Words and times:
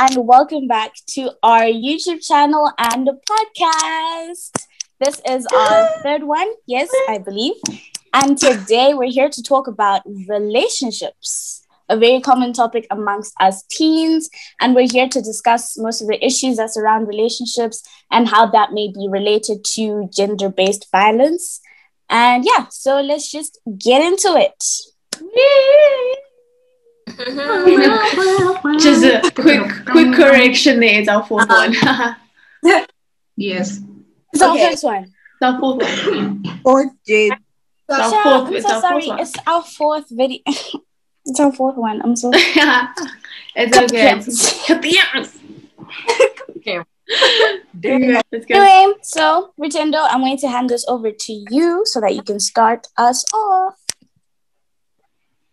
and 0.00 0.28
welcome 0.28 0.68
back 0.68 0.92
to 1.08 1.32
our 1.42 1.62
YouTube 1.62 2.24
channel 2.24 2.70
and 2.78 3.10
podcast. 3.28 4.52
This 5.00 5.20
is 5.28 5.44
our 5.52 5.88
third 6.04 6.22
one, 6.22 6.48
yes, 6.66 6.88
I 7.08 7.18
believe. 7.18 7.54
And 8.14 8.38
today 8.38 8.94
we're 8.94 9.10
here 9.10 9.28
to 9.28 9.42
talk 9.42 9.66
about 9.66 10.02
relationships, 10.28 11.66
a 11.88 11.96
very 11.96 12.20
common 12.20 12.52
topic 12.52 12.86
amongst 12.92 13.34
us 13.40 13.64
teens. 13.72 14.30
And 14.60 14.76
we're 14.76 14.88
here 14.88 15.08
to 15.08 15.20
discuss 15.20 15.76
most 15.76 16.00
of 16.00 16.06
the 16.06 16.24
issues 16.24 16.58
that 16.58 16.72
surround 16.72 17.08
relationships 17.08 17.82
and 18.12 18.28
how 18.28 18.46
that 18.52 18.72
may 18.72 18.92
be 18.94 19.08
related 19.10 19.64
to 19.74 20.08
gender 20.14 20.48
based 20.48 20.86
violence. 20.92 21.60
And 22.08 22.44
yeah, 22.44 22.66
so 22.70 23.00
let's 23.00 23.32
just 23.32 23.58
get 23.76 24.00
into 24.00 24.36
it. 24.36 24.62
Mm-hmm. 27.18 28.78
Just 28.78 29.04
a 29.04 29.20
mm-hmm. 29.20 29.42
quick 29.42 29.86
quick 29.86 30.14
correction 30.14 30.80
there. 30.80 31.00
It's 31.00 31.08
our 31.08 31.24
fourth 31.24 31.48
one. 31.48 31.74
Uh-huh. 31.76 32.14
Yes. 33.36 33.80
It's 34.32 34.42
our 34.42 34.50
Okay. 34.54 34.70
first 34.70 34.82
one. 34.82 35.04
it's 35.04 35.42
our 35.42 35.60
fourth 35.60 36.06
one. 36.08 36.42
Fourth 36.64 36.92
Jade. 37.06 37.32
It's 37.88 37.98
our 37.98 38.10
Sha, 38.10 38.22
fourth. 38.24 38.48
I'm 38.48 38.54
It's 38.56 38.66
so 38.66 38.74
our 38.74 38.80
sorry. 38.80 39.02
fourth. 39.06 39.20
It's 39.20 39.34
our 39.46 39.62
fourth 39.62 40.06
video. 40.10 40.38
it's 41.24 41.38
our 41.40 41.52
fourth 41.52 41.76
one. 41.76 42.02
I'm 42.02 42.16
so 42.16 42.30
it's 42.34 43.78
okay. 43.78 44.18
It's, 44.18 44.70
Okay. 44.70 44.94
okay. 46.58 46.80
Let's. 48.32 48.46
Anyway, 48.50 48.92
so 49.02 49.54
Rutendo, 49.58 50.04
I'm 50.10 50.20
going 50.20 50.36
to 50.38 50.48
hand 50.48 50.68
this 50.68 50.84
over 50.88 51.12
to 51.12 51.32
you 51.50 51.82
so 51.86 52.00
that 52.00 52.14
you 52.14 52.22
can 52.22 52.40
start 52.40 52.88
us 52.96 53.24
off. 53.32 53.78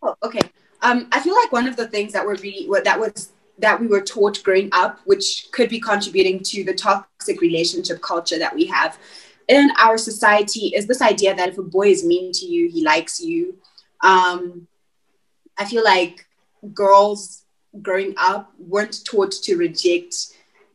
Oh, 0.02 0.14
okay. 0.24 0.40
Um, 0.82 1.08
I 1.12 1.20
feel 1.20 1.34
like 1.34 1.52
one 1.52 1.66
of 1.66 1.76
the 1.76 1.88
things 1.88 2.12
that 2.12 2.24
were 2.24 2.34
really 2.36 2.68
that 2.84 2.98
was 2.98 3.32
that 3.58 3.80
we 3.80 3.86
were 3.86 4.02
taught 4.02 4.42
growing 4.42 4.68
up, 4.72 5.00
which 5.04 5.48
could 5.52 5.70
be 5.70 5.80
contributing 5.80 6.42
to 6.42 6.64
the 6.64 6.74
toxic 6.74 7.40
relationship 7.40 8.02
culture 8.02 8.38
that 8.38 8.54
we 8.54 8.66
have 8.66 8.98
in 9.48 9.70
our 9.78 9.96
society, 9.96 10.72
is 10.74 10.86
this 10.86 11.00
idea 11.00 11.34
that 11.34 11.48
if 11.48 11.58
a 11.58 11.62
boy 11.62 11.88
is 11.88 12.04
mean 12.04 12.32
to 12.32 12.44
you, 12.44 12.68
he 12.68 12.84
likes 12.84 13.20
you. 13.20 13.56
Um, 14.02 14.66
I 15.56 15.64
feel 15.64 15.84
like 15.84 16.26
girls 16.74 17.44
growing 17.80 18.14
up 18.16 18.52
weren't 18.58 19.04
taught 19.04 19.32
to 19.32 19.56
reject 19.56 20.14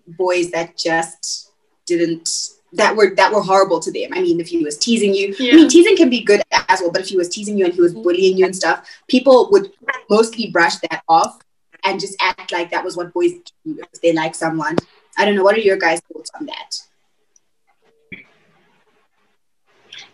boys 0.08 0.52
that 0.52 0.78
just 0.78 1.52
didn't 1.86 2.30
that 2.74 2.96
were 2.96 3.14
that 3.16 3.34
were 3.34 3.42
horrible 3.42 3.80
to 3.80 3.92
them. 3.92 4.12
I 4.14 4.22
mean, 4.22 4.40
if 4.40 4.48
he 4.48 4.64
was 4.64 4.78
teasing 4.78 5.14
you, 5.14 5.36
I 5.40 5.56
mean, 5.56 5.68
teasing 5.70 5.98
can 5.98 6.10
be 6.10 6.24
good 6.24 6.42
as 6.70 6.82
well, 6.82 6.92
but 6.92 7.02
if 7.02 7.10
he 7.10 7.18
was 7.18 7.30
teasing 7.30 7.58
you 7.58 7.66
and 7.66 7.74
he 7.74 7.82
was 7.82 7.94
bullying 7.94 8.38
you 8.38 8.46
and 8.46 8.56
stuff, 8.56 8.88
people 9.08 9.50
would 9.52 9.72
mostly 10.10 10.50
brush 10.52 10.78
that 10.78 11.04
off 11.08 11.40
and 11.84 12.00
just 12.00 12.16
act 12.22 12.52
like 12.52 12.72
that 12.72 12.84
was 12.84 12.96
what 12.96 13.14
boys 13.14 13.34
do 13.66 13.80
if 13.94 14.02
they 14.02 14.14
like 14.14 14.36
someone. 14.36 14.78
I 15.18 15.26
don't 15.26 15.36
know. 15.36 15.44
What 15.44 15.56
are 15.56 15.60
your 15.60 15.78
guys' 15.78 16.02
thoughts 16.12 16.32
on 16.40 16.46
that? 16.46 16.80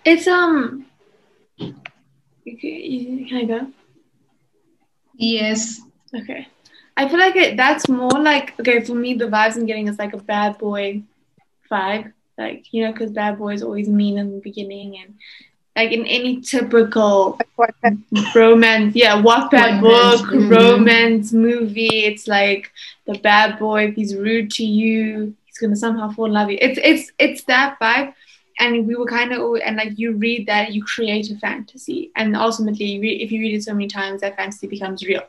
It's 0.06 0.28
um. 0.28 0.86
Can 1.60 3.30
I 3.34 3.44
go? 3.46 3.68
Yes. 5.16 5.82
Okay. 6.16 6.48
I 6.96 7.08
feel 7.08 7.20
like 7.20 7.36
it, 7.36 7.58
that's 7.58 7.88
more 7.90 8.10
like 8.10 8.60
okay 8.60 8.84
for 8.84 8.96
me. 8.96 9.14
The 9.14 9.26
vibes 9.26 9.56
I'm 9.56 9.66
getting 9.66 9.88
is 9.88 10.00
like 10.00 10.14
a 10.14 10.18
bad 10.18 10.58
boy 10.58 11.04
vibe, 11.70 12.14
like 12.38 12.72
you 12.72 12.84
know, 12.84 12.92
because 12.92 13.12
bad 13.12 13.38
boys 13.38 13.64
always 13.64 13.88
mean 13.88 14.18
in 14.18 14.32
the 14.34 14.42
beginning 14.42 14.98
and 15.00 15.16
like 15.76 15.92
in 15.92 16.06
any 16.06 16.42
typical 16.42 17.38
romance, 18.36 18.96
yeah, 18.96 19.22
Wattpad 19.22 19.80
book, 19.80 20.22
mhm. 20.32 20.50
romance 20.50 21.34
movie. 21.34 22.06
It's 22.06 22.28
like 22.28 22.72
the 23.06 23.20
bad 23.20 23.60
boy. 23.60 23.89
If 23.89 23.95
he's 23.95 24.16
rude 24.16 24.50
to 24.52 24.66
you, 24.66 25.36
he's 25.45 25.58
gonna 25.60 25.76
somehow 25.76 26.10
fall 26.11 26.26
in 26.26 26.34
love 26.34 26.48
with 26.48 26.54
you. 26.54 26.70
It's 26.70 26.80
it's 26.84 27.11
it's 27.20 27.44
that 27.44 27.78
vibe. 27.80 28.14
And 28.60 28.88
we 28.88 28.95
were 28.95 29.06
kind 29.06 29.32
of, 29.34 29.58
and 29.64 29.78
like 29.78 30.00
you 30.00 30.14
read 30.14 30.48
that, 30.48 30.73
you 30.73 30.84
create 30.84 31.30
a 31.30 31.38
fantasy, 31.38 32.11
and 32.16 32.36
ultimately, 32.36 32.86
you 32.86 33.02
read, 33.02 33.22
if 33.22 33.32
you 33.32 33.40
read 33.40 33.54
it 33.54 33.64
so 33.64 33.72
many 33.72 33.88
times, 33.88 34.22
that 34.22 34.36
fantasy 34.36 34.66
becomes 34.66 35.06
real 35.06 35.22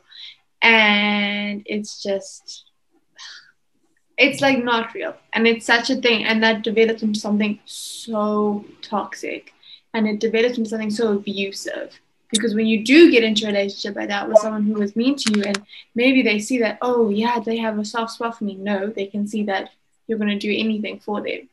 and 0.61 1.63
it's 1.65 2.01
just 2.01 2.65
it's 4.19 4.41
like 4.41 4.61
not 4.61 4.93
real. 4.93 5.15
And 5.33 5.47
it's 5.47 5.65
such 5.65 5.89
a 5.89 5.95
thing 5.95 6.25
and 6.25 6.43
that 6.43 6.61
develops 6.61 7.01
into 7.01 7.19
something 7.19 7.57
so 7.65 8.65
toxic 8.81 9.53
and 9.93 10.07
it 10.07 10.19
develops 10.19 10.57
into 10.57 10.69
something 10.69 10.91
so 10.91 11.13
abusive. 11.13 11.97
Because 12.29 12.53
when 12.53 12.67
you 12.67 12.83
do 12.83 13.09
get 13.09 13.23
into 13.23 13.45
a 13.45 13.47
relationship 13.47 13.95
like 13.95 14.09
that 14.09 14.27
with 14.27 14.37
someone 14.37 14.63
who 14.63 14.79
is 14.81 14.95
mean 14.95 15.15
to 15.15 15.33
you 15.33 15.43
and 15.43 15.65
maybe 15.95 16.21
they 16.21 16.37
see 16.37 16.59
that 16.59 16.77
oh 16.81 17.09
yeah 17.09 17.39
they 17.39 17.57
have 17.57 17.79
a 17.79 17.85
soft 17.85 18.11
spot 18.11 18.37
for 18.37 18.43
me. 18.43 18.55
No 18.55 18.87
they 18.87 19.07
can 19.07 19.25
see 19.25 19.43
that 19.43 19.71
you're 20.05 20.19
going 20.19 20.29
to 20.29 20.37
do 20.37 20.53
anything 20.55 20.99
for 20.99 21.21
them. 21.21 21.49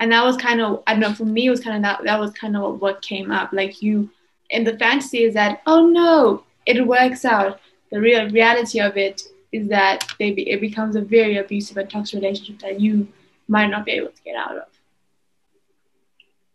And 0.00 0.10
that 0.10 0.24
was 0.24 0.36
kind 0.36 0.60
of 0.60 0.82
i 0.88 0.92
don't 0.92 1.00
know 1.00 1.14
for 1.14 1.24
me 1.24 1.46
it 1.46 1.50
was 1.50 1.60
kind 1.60 1.76
of 1.76 1.82
that 1.82 2.04
that 2.04 2.20
was 2.20 2.32
kind 2.32 2.56
of 2.56 2.80
what 2.80 3.00
came 3.00 3.30
up. 3.30 3.52
Like 3.52 3.80
you 3.80 4.10
and 4.50 4.66
the 4.66 4.76
fantasy 4.76 5.22
is 5.22 5.34
that 5.34 5.62
oh 5.66 5.86
no 5.86 6.42
it 6.66 6.84
works 6.84 7.24
out. 7.24 7.60
The 7.90 8.00
real 8.00 8.28
reality 8.28 8.80
of 8.80 8.96
it 8.96 9.22
is 9.52 9.68
that 9.68 10.06
they 10.18 10.32
be, 10.32 10.50
it 10.50 10.60
becomes 10.60 10.96
a 10.96 11.00
very 11.02 11.36
abusive 11.36 11.76
and 11.76 11.90
toxic 11.90 12.20
relationship 12.20 12.58
that 12.60 12.80
you 12.80 13.06
might 13.48 13.68
not 13.68 13.84
be 13.84 13.92
able 13.92 14.10
to 14.10 14.22
get 14.24 14.36
out 14.36 14.56
of. 14.56 14.64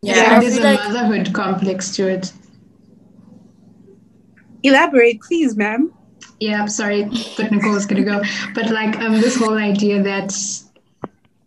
Yeah, 0.02 0.14
Yeah, 0.16 0.36
I 0.36 0.40
there's 0.40 0.58
a 0.58 0.62
like 0.62 0.80
motherhood 0.80 1.32
complex 1.32 1.94
to 1.96 2.08
it. 2.08 2.32
elaborate, 4.62 5.20
please, 5.22 5.56
ma'am. 5.56 5.92
Yeah, 6.40 6.60
I'm 6.62 6.68
sorry, 6.68 7.04
but 7.36 7.50
Nicole's 7.50 7.86
gonna 7.86 8.04
go. 8.04 8.22
But 8.54 8.70
like 8.70 8.98
um 9.00 9.20
this 9.20 9.36
whole 9.36 9.58
idea 9.58 10.02
that 10.02 10.32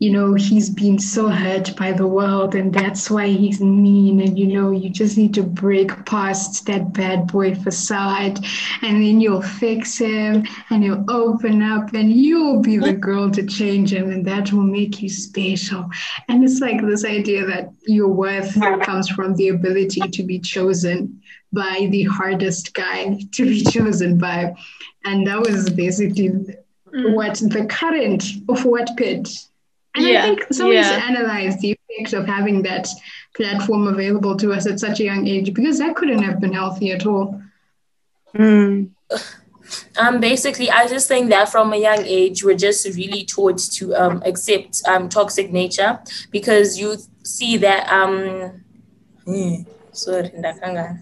you 0.02 0.10
know 0.10 0.34
he's 0.34 0.68
been 0.68 0.98
so 0.98 1.28
hurt 1.30 1.76
by 1.76 1.92
the 1.92 2.08
world 2.08 2.56
and 2.56 2.74
that's 2.74 3.12
why 3.12 3.28
he's 3.28 3.62
mean 3.62 4.20
and 4.20 4.38
you 4.38 4.48
know 4.48 4.72
you 4.72 4.90
just 4.90 5.16
need 5.16 5.32
to 5.32 5.44
break 5.44 5.90
past 6.06 6.66
that 6.66 6.92
bad 6.92 7.28
boy 7.28 7.54
facade 7.54 8.40
and 8.82 9.04
then 9.04 9.22
you'll 9.22 9.44
fix 9.44 10.00
him 10.00 10.44
and 10.72 10.84
you'll 10.84 11.06
open 11.08 11.62
up 11.62 11.94
and 11.94 12.12
you'll 12.12 12.60
be 12.62 12.78
the 12.78 12.94
girl 12.94 13.30
to 13.30 13.46
change 13.46 13.94
him 13.94 14.10
and 14.10 14.26
that 14.26 14.52
will 14.52 14.64
make 14.64 15.04
you 15.04 15.10
special. 15.10 15.88
And 16.28 16.44
it's 16.44 16.60
like 16.60 16.82
this 16.82 17.06
idea 17.06 17.46
that 17.46 17.72
your 17.86 18.08
worth 18.08 18.60
comes 18.82 19.08
from 19.08 19.36
the 19.36 19.50
ability 19.50 20.02
to 20.02 20.24
be 20.24 20.40
chosen 20.40 21.22
by 21.54 21.88
the 21.92 22.04
hardest 22.06 22.74
guy 22.74 23.20
to 23.34 23.46
be 23.46 23.64
chosen 23.64 24.18
by. 24.18 24.56
And 25.06 25.28
that 25.28 25.42
was 25.42 25.70
basically 25.70 26.30
mm. 26.30 27.14
what 27.14 27.36
the 27.36 27.68
current 27.70 28.24
of 28.50 28.64
Wattpad 28.64 29.51
and 29.96 30.06
Yeah, 30.06 30.20
I 30.20 30.22
think 30.24 30.54
someone 30.54 30.76
needs 30.76 30.90
to 30.90 30.94
yeah. 30.96 31.06
analyze 31.10 31.60
the 31.60 31.78
effect 31.90 32.14
of 32.14 32.26
having 32.26 32.62
that 32.64 32.88
platform 33.36 33.88
available 33.88 34.38
to 34.38 34.54
us 34.54 34.66
at 34.66 34.80
such 34.80 35.00
a 35.00 35.04
young 35.04 35.28
age 35.28 35.54
because 35.54 35.80
that 35.80 35.96
couldn't 35.96 36.22
have 36.24 36.40
been 36.40 36.54
healthy 36.54 36.92
at 36.92 37.06
all. 37.06 37.42
Mm. 38.36 38.92
um 39.98 40.20
basically 40.20 40.70
I 40.72 40.88
just 40.88 41.08
think 41.08 41.30
that 41.30 41.50
from 41.50 41.74
a 41.74 41.78
young 41.78 42.04
age 42.06 42.44
we're 42.44 42.56
just 42.58 42.86
really 42.96 43.26
taught 43.26 43.60
to 43.78 43.94
um 43.96 44.22
accept 44.26 44.82
um 44.88 45.10
toxic 45.10 45.52
nature 45.52 46.00
because 46.32 46.80
you 46.80 46.96
see 47.24 47.58
that 47.58 47.92
um 47.92 48.64
hmm, 49.26 49.56
sorry 49.92 50.30
ndakangana. 50.30 51.00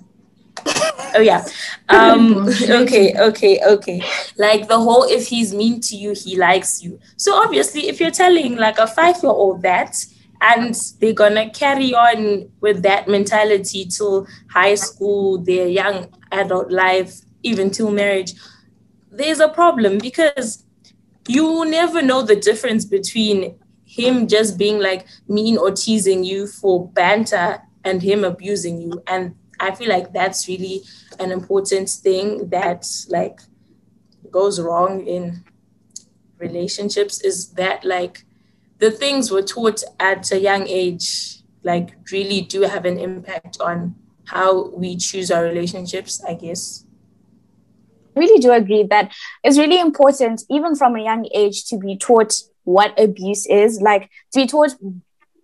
Oh 1.15 1.21
yeah. 1.21 1.45
Um 1.89 2.47
okay, 2.69 3.13
okay, 3.17 3.59
okay. 3.65 4.01
Like 4.37 4.67
the 4.67 4.79
whole 4.79 5.03
if 5.03 5.27
he's 5.27 5.53
mean 5.53 5.81
to 5.81 5.95
you, 5.95 6.13
he 6.13 6.37
likes 6.37 6.83
you. 6.83 6.99
So 7.17 7.35
obviously 7.35 7.87
if 7.87 7.99
you're 7.99 8.11
telling 8.11 8.55
like 8.55 8.77
a 8.77 8.85
5-year-old 8.85 9.61
that 9.63 10.05
and 10.41 10.75
they're 10.99 11.13
gonna 11.13 11.49
carry 11.49 11.93
on 11.93 12.49
with 12.61 12.83
that 12.83 13.07
mentality 13.07 13.85
till 13.85 14.27
high 14.49 14.75
school, 14.75 15.37
their 15.37 15.67
young 15.67 16.07
adult 16.31 16.71
life, 16.71 17.21
even 17.43 17.71
till 17.71 17.91
marriage, 17.91 18.33
there's 19.11 19.39
a 19.39 19.49
problem 19.49 19.97
because 19.97 20.63
you 21.27 21.65
never 21.65 22.01
know 22.01 22.21
the 22.21 22.35
difference 22.35 22.85
between 22.85 23.55
him 23.85 24.27
just 24.27 24.57
being 24.57 24.79
like 24.79 25.05
mean 25.27 25.57
or 25.57 25.71
teasing 25.71 26.23
you 26.23 26.47
for 26.47 26.87
banter 26.89 27.59
and 27.83 28.01
him 28.01 28.23
abusing 28.23 28.81
you. 28.81 29.01
And 29.07 29.35
I 29.59 29.75
feel 29.75 29.89
like 29.89 30.13
that's 30.13 30.47
really 30.47 30.83
an 31.19 31.31
important 31.31 31.89
thing 31.89 32.49
that 32.49 32.85
like 33.09 33.39
goes 34.31 34.59
wrong 34.59 35.05
in 35.05 35.43
relationships 36.37 37.21
is 37.21 37.49
that 37.53 37.83
like 37.83 38.23
the 38.77 38.91
things 38.91 39.31
we're 39.31 39.41
taught 39.41 39.83
at 39.99 40.31
a 40.31 40.39
young 40.39 40.67
age 40.67 41.39
like 41.63 41.95
really 42.11 42.41
do 42.41 42.61
have 42.61 42.85
an 42.85 42.97
impact 42.97 43.57
on 43.59 43.95
how 44.25 44.69
we 44.69 44.95
choose 44.95 45.31
our 45.31 45.43
relationships, 45.43 46.23
I 46.23 46.35
guess. 46.35 46.85
I 48.15 48.19
really 48.19 48.39
do 48.39 48.51
agree 48.51 48.83
that 48.83 49.11
it's 49.43 49.57
really 49.57 49.79
important, 49.79 50.43
even 50.49 50.75
from 50.75 50.95
a 50.95 51.03
young 51.03 51.27
age, 51.33 51.65
to 51.65 51.77
be 51.77 51.97
taught 51.97 52.33
what 52.63 52.97
abuse 52.99 53.47
is, 53.47 53.81
like 53.81 54.09
to 54.31 54.41
be 54.41 54.47
taught 54.47 54.75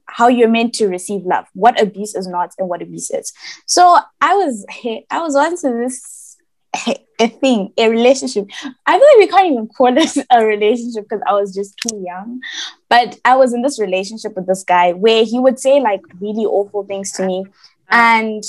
how 0.07 0.27
you're 0.27 0.49
meant 0.49 0.73
to 0.75 0.87
receive 0.87 1.23
love, 1.25 1.45
what 1.53 1.81
abuse 1.81 2.15
is 2.15 2.27
not, 2.27 2.51
and 2.57 2.69
what 2.69 2.81
abuse 2.81 3.09
is. 3.11 3.33
So 3.65 3.97
I 4.21 4.35
was 4.35 4.65
I 5.09 5.21
was 5.21 5.35
once 5.35 5.63
in 5.63 5.81
this 5.81 6.37
a 7.19 7.27
thing, 7.27 7.71
a 7.77 7.89
relationship. 7.89 8.47
I 8.85 8.97
feel 8.97 9.07
like 9.07 9.17
we 9.17 9.27
can't 9.27 9.51
even 9.51 9.67
call 9.67 9.97
it 9.97 10.17
a 10.31 10.45
relationship 10.45 11.05
because 11.09 11.23
I 11.27 11.33
was 11.33 11.53
just 11.53 11.77
too 11.77 12.03
young. 12.05 12.41
But 12.89 13.19
I 13.25 13.35
was 13.35 13.53
in 13.53 13.61
this 13.61 13.79
relationship 13.79 14.35
with 14.35 14.47
this 14.47 14.63
guy 14.63 14.93
where 14.93 15.23
he 15.23 15.39
would 15.39 15.59
say 15.59 15.79
like 15.79 16.01
really 16.19 16.45
awful 16.45 16.83
things 16.83 17.11
to 17.13 17.25
me, 17.25 17.45
and 17.89 18.43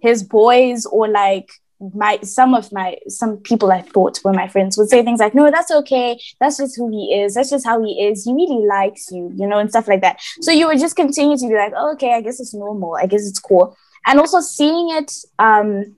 his 0.00 0.22
boys 0.22 0.86
or 0.86 1.08
like 1.08 1.50
my 1.94 2.18
some 2.22 2.54
of 2.54 2.72
my 2.72 2.96
some 3.08 3.38
people 3.38 3.72
I 3.72 3.82
thought 3.82 4.20
were 4.24 4.32
my 4.32 4.48
friends 4.48 4.76
would 4.78 4.88
say 4.88 5.02
things 5.02 5.20
like, 5.20 5.34
"No, 5.34 5.50
that's 5.50 5.70
okay. 5.70 6.20
That's 6.40 6.58
just 6.58 6.76
who 6.76 6.90
he 6.90 7.20
is. 7.20 7.34
That's 7.34 7.50
just 7.50 7.66
how 7.66 7.82
he 7.82 8.06
is. 8.06 8.24
He 8.24 8.32
really 8.32 8.64
likes 8.66 9.10
you, 9.10 9.32
you 9.36 9.46
know, 9.46 9.58
and 9.58 9.70
stuff 9.70 9.88
like 9.88 10.00
that." 10.02 10.20
So 10.40 10.52
you 10.52 10.66
would 10.66 10.78
just 10.78 10.96
continue 10.96 11.36
to 11.36 11.48
be 11.48 11.54
like, 11.54 11.72
oh, 11.76 11.92
"Okay, 11.92 12.14
I 12.14 12.20
guess 12.20 12.40
it's 12.40 12.54
normal. 12.54 12.96
I 12.96 13.06
guess 13.06 13.26
it's 13.26 13.40
cool." 13.40 13.76
And 14.06 14.18
also 14.18 14.40
seeing 14.40 14.90
it 14.96 15.12
um, 15.38 15.96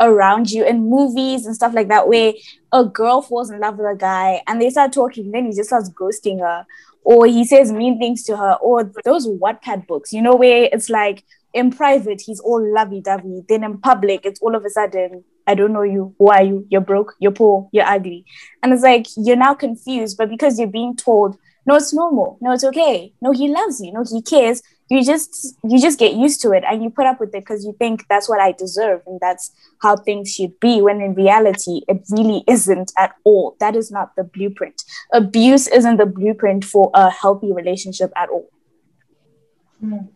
around 0.00 0.50
you 0.50 0.64
in 0.64 0.88
movies 0.88 1.46
and 1.46 1.54
stuff 1.54 1.74
like 1.74 1.88
that, 1.88 2.08
where 2.08 2.32
a 2.72 2.84
girl 2.84 3.22
falls 3.22 3.50
in 3.50 3.60
love 3.60 3.78
with 3.78 3.86
a 3.86 3.96
guy 3.96 4.42
and 4.46 4.60
they 4.60 4.70
start 4.70 4.92
talking, 4.92 5.30
then 5.30 5.46
he 5.46 5.52
just 5.52 5.68
starts 5.68 5.90
ghosting 5.90 6.40
her, 6.40 6.66
or 7.02 7.26
he 7.26 7.44
says 7.44 7.72
mean 7.72 7.98
things 7.98 8.24
to 8.24 8.36
her, 8.36 8.54
or 8.54 8.90
those 9.04 9.28
Wattpad 9.28 9.86
books, 9.86 10.12
you 10.12 10.22
know, 10.22 10.34
where 10.34 10.68
it's 10.72 10.88
like 10.88 11.24
in 11.54 11.70
private 11.70 12.20
he's 12.20 12.40
all 12.40 12.62
lovey-dovey. 12.74 13.44
Then 13.48 13.64
in 13.64 13.78
public 13.78 14.26
it's 14.26 14.40
all 14.40 14.54
of 14.54 14.64
a 14.64 14.70
sudden 14.70 15.24
i 15.46 15.54
don't 15.54 15.72
know 15.72 15.82
you. 15.82 16.14
Who 16.18 16.28
are 16.28 16.42
you? 16.42 16.66
You're 16.70 16.80
broke. 16.80 17.14
You're 17.20 17.32
poor. 17.32 17.68
You're 17.72 17.86
ugly. 17.86 18.24
And 18.62 18.72
it's 18.72 18.82
like 18.82 19.06
you're 19.16 19.36
now 19.36 19.54
confused 19.54 20.18
but 20.18 20.28
because 20.28 20.58
you're 20.58 20.68
being 20.68 20.96
told 20.96 21.36
no 21.66 21.76
it's 21.76 21.94
normal. 21.94 22.38
No 22.40 22.52
it's 22.52 22.64
okay. 22.64 23.14
No 23.22 23.32
he 23.32 23.48
loves 23.48 23.80
you. 23.80 23.92
No 23.92 24.04
he 24.08 24.20
cares. 24.20 24.62
You 24.90 25.02
just 25.02 25.56
you 25.64 25.80
just 25.80 25.98
get 25.98 26.14
used 26.14 26.42
to 26.42 26.52
it 26.52 26.62
and 26.68 26.82
you 26.82 26.90
put 26.90 27.06
up 27.06 27.20
with 27.20 27.34
it 27.34 27.40
because 27.40 27.64
you 27.64 27.74
think 27.78 28.04
that's 28.10 28.28
what 28.28 28.38
i 28.38 28.52
deserve 28.52 29.00
and 29.06 29.18
that's 29.18 29.50
how 29.80 29.96
things 29.96 30.30
should 30.34 30.60
be 30.60 30.82
when 30.82 31.00
in 31.00 31.14
reality 31.14 31.80
it 31.88 32.02
really 32.10 32.44
isn't 32.46 32.92
at 32.98 33.14
all. 33.24 33.56
That 33.60 33.76
is 33.76 33.90
not 33.90 34.14
the 34.16 34.24
blueprint. 34.24 34.82
Abuse 35.12 35.68
isn't 35.68 35.96
the 35.96 36.06
blueprint 36.06 36.64
for 36.66 36.90
a 36.92 37.10
healthy 37.10 37.52
relationship 37.52 38.12
at 38.14 38.28
all. 38.28 38.50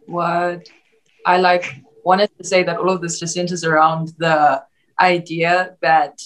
What 0.06 0.68
I 1.26 1.38
like 1.38 1.82
wanted 2.04 2.30
to 2.38 2.44
say 2.44 2.62
that 2.62 2.78
all 2.78 2.90
of 2.90 3.00
this 3.00 3.20
just 3.20 3.34
centers 3.34 3.64
around 3.64 4.12
the 4.18 4.62
idea 4.98 5.76
that 5.82 6.20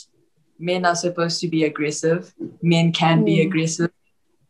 men 0.59 0.85
are 0.85 0.95
supposed 0.95 1.41
to 1.41 1.49
be 1.49 1.65
aggressive, 1.65 2.33
men 2.63 2.93
can 2.93 3.23
mm. 3.23 3.27
be 3.27 3.41
aggressive, 3.41 3.91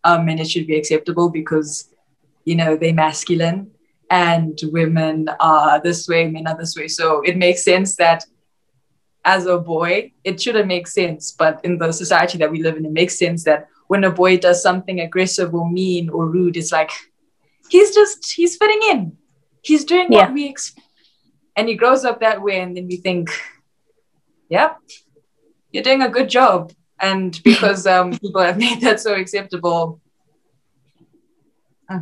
um, 0.05 0.29
and 0.29 0.41
it 0.41 0.49
should 0.51 0.67
be 0.67 0.77
acceptable 0.77 1.31
because 1.31 1.89
you 2.45 2.55
know 2.55 2.77
they're 2.77 2.93
masculine 2.93 3.71
and 4.11 4.61
women 4.65 5.29
are 5.41 5.81
this 5.81 6.07
way, 6.07 6.29
men 6.29 6.47
are 6.47 6.57
this 6.57 6.77
way. 6.77 6.87
So 6.87 7.23
it 7.23 7.39
makes 7.39 7.65
sense 7.65 7.97
that 7.97 8.25
as 9.25 9.47
a 9.47 9.57
boy, 9.57 10.13
it 10.23 10.39
shouldn't 10.41 10.67
make 10.67 10.87
sense, 10.87 11.33
but 11.33 11.65
in 11.65 11.79
the 11.79 11.93
society 11.93 12.37
that 12.39 12.51
we 12.51 12.63
live 12.63 12.77
in, 12.77 12.85
it 12.85 12.93
makes 12.93 13.19
sense 13.19 13.45
that 13.45 13.69
when 13.87 14.05
a 14.05 14.11
boy 14.11 14.37
does 14.37 14.63
something 14.63 15.01
aggressive 15.01 15.55
or 15.55 15.71
mean 15.71 16.11
or 16.11 16.29
rude, 16.29 16.59
it's 16.59 16.73
like 16.73 16.91
he's 17.71 17.95
just 17.95 18.33
he's 18.33 18.57
fitting 18.57 18.81
in 18.91 19.17
he's 19.63 19.85
doing 19.85 20.13
yeah. 20.13 20.23
what 20.23 20.35
we 20.35 20.49
expect. 20.49 20.87
And 21.57 21.69
he 21.69 21.75
grows 21.75 22.05
up 22.05 22.21
that 22.21 22.43
way, 22.43 22.61
and 22.61 22.77
then 22.77 22.87
we 22.87 22.97
think, 22.97 23.31
yep, 24.49 24.79
you're 25.71 25.83
doing 25.83 26.03
a 26.03 26.09
good 26.09 26.29
job. 26.29 26.73
And 27.01 27.39
because 27.45 27.87
um, 27.87 28.17
people 28.19 28.43
have 28.43 28.59
made 28.59 28.81
that 28.83 29.01
so 29.01 29.15
acceptable, 29.15 30.01
uh, 31.89 32.01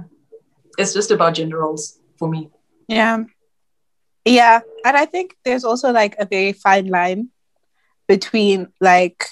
it's 0.78 0.92
just 0.92 1.10
about 1.10 1.34
gender 1.34 1.58
roles 1.58 1.98
for 2.18 2.28
me. 2.28 2.50
Yeah. 2.88 3.24
Yeah. 4.24 4.60
And 4.84 4.96
I 4.96 5.06
think 5.06 5.36
there's 5.44 5.64
also 5.64 5.92
like 5.92 6.16
a 6.18 6.26
very 6.26 6.52
fine 6.52 6.88
line 6.88 7.30
between 8.06 8.68
like, 8.80 9.24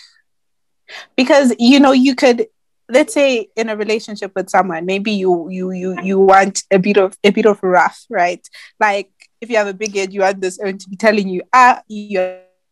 because, 1.16 1.54
you 1.58 1.78
know, 1.78 1.92
you 1.92 2.14
could 2.14 2.46
let's 2.88 3.12
say 3.14 3.48
in 3.56 3.68
a 3.68 3.76
relationship 3.76 4.32
with 4.34 4.48
someone 4.48 4.86
maybe 4.86 5.12
you 5.12 5.48
you 5.50 5.70
you 5.70 6.00
you 6.02 6.18
want 6.18 6.62
a 6.70 6.78
bit 6.78 6.96
of 6.96 7.16
a 7.24 7.30
bit 7.30 7.46
of 7.46 7.62
rough 7.62 8.04
right? 8.08 8.46
Like 8.80 9.10
if 9.40 9.50
you 9.50 9.56
have 9.56 9.66
a 9.66 9.74
big 9.74 9.94
head 9.94 10.12
you 10.12 10.20
want 10.20 10.40
this 10.40 10.56
to 10.56 10.88
be 10.88 10.96
telling 10.96 11.28
you 11.28 11.42
ah 11.52 11.82
you 11.88 12.18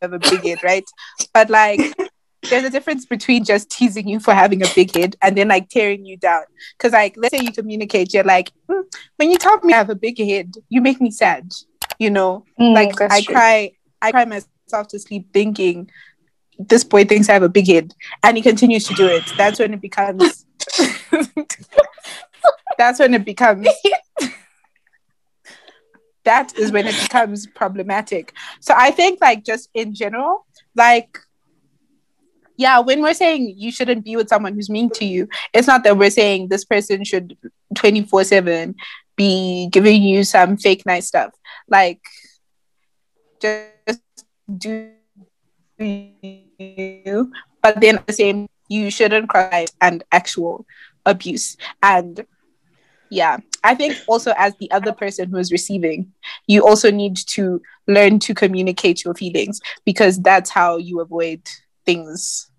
have 0.02 0.12
a 0.12 0.18
big 0.18 0.42
head 0.42 0.62
right? 0.62 0.84
But 1.32 1.50
like 1.50 1.80
there's 2.48 2.64
a 2.64 2.70
difference 2.70 3.06
between 3.06 3.44
just 3.44 3.70
teasing 3.70 4.08
you 4.08 4.20
for 4.20 4.32
having 4.32 4.62
a 4.62 4.68
big 4.74 4.94
head 4.94 5.16
and 5.20 5.36
then 5.36 5.48
like 5.48 5.68
tearing 5.68 6.04
you 6.06 6.16
down. 6.16 6.44
Because 6.78 6.92
like 6.92 7.14
let's 7.16 7.36
say 7.36 7.44
you 7.44 7.52
communicate 7.52 8.14
you're 8.14 8.24
like 8.24 8.52
mm, 8.70 8.82
when 9.16 9.30
you 9.30 9.36
tell 9.36 9.58
me 9.62 9.72
i 9.72 9.76
have 9.76 9.90
a 9.90 9.94
big 9.94 10.18
head 10.18 10.54
you 10.68 10.80
make 10.80 11.00
me 11.00 11.10
sad 11.10 11.50
you 11.98 12.10
know? 12.10 12.44
Mm, 12.60 12.74
like 12.74 13.00
i 13.00 13.20
true. 13.20 13.34
cry 13.34 13.72
i 14.02 14.10
cry 14.12 14.24
myself 14.24 14.88
to 14.88 14.98
sleep 14.98 15.32
thinking 15.32 15.90
this 16.58 16.85
boy 16.85 17.05
thinks 17.05 17.29
I 17.29 17.35
have 17.35 17.43
a 17.43 17.49
big 17.49 17.67
head, 17.67 17.94
and 18.23 18.37
he 18.37 18.43
continues 18.43 18.87
to 18.88 18.94
do 18.94 19.06
it. 19.06 19.25
That's 19.37 19.58
when 19.58 19.75
it 19.75 19.81
becomes. 19.81 20.47
that's 22.79 22.99
when 22.99 23.14
it 23.14 23.25
becomes. 23.25 23.69
that 26.25 26.56
is 26.58 26.73
when 26.73 26.87
it 26.87 27.00
becomes 27.03 27.47
problematic. 27.47 28.32
So 28.61 28.75
I 28.76 28.91
think, 28.91 29.20
like, 29.20 29.44
just 29.44 29.70
in 29.75 29.94
general, 29.94 30.47
like, 30.75 31.19
yeah, 32.56 32.81
when 32.81 33.02
we're 33.02 33.14
saying 33.14 33.55
you 33.56 33.70
shouldn't 33.70 34.05
be 34.05 34.17
with 34.17 34.29
someone 34.29 34.55
who's 34.55 34.70
mean 34.70 34.91
to 34.91 35.05
you, 35.05 35.29
it's 35.52 35.67
not 35.67 35.85
that 35.85 35.99
we're 35.99 36.11
saying 36.11 36.49
this 36.49 36.64
person 36.64 37.05
should 37.05 37.37
24 37.75 38.25
7 38.25 38.75
be 39.17 39.69
giving 39.70 40.02
you 40.02 40.25
some 40.25 40.56
fake 40.56 40.85
nice 40.87 41.06
stuff. 41.06 41.32
Like, 41.69 42.00
just 43.41 44.00
do 44.56 44.91
you, 45.78 47.32
but 47.62 47.81
then 47.81 47.99
the 48.06 48.12
same, 48.12 48.49
you 48.69 48.90
shouldn't 48.90 49.28
cry 49.28 49.67
and 49.81 50.05
actual 50.12 50.67
abuse. 51.05 51.56
And 51.82 52.26
yeah, 53.11 53.38
I 53.62 53.75
think 53.75 53.96
also 54.08 54.32
as 54.37 54.55
the 54.58 54.70
other 54.70 54.93
person 54.93 55.31
who 55.31 55.37
is 55.37 55.52
receiving, 55.52 56.12
you 56.46 56.67
also 56.67 56.90
need 56.90 57.17
to 57.28 57.62
learn 57.87 58.19
to 58.20 58.34
communicate 58.34 59.05
your 59.05 59.14
feelings 59.14 59.61
because 59.84 60.20
that's 60.20 60.50
how 60.50 60.76
you 60.76 61.00
avoid 61.00 61.43
things 61.84 62.50